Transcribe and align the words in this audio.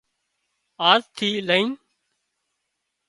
آزٿِي 0.89 1.29
لئين 1.47 1.69